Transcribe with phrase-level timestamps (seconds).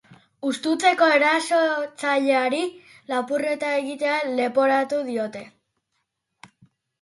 [0.51, 2.61] Ustezko erasotzaileari
[3.13, 5.45] lapurreta egitea leporatu diote.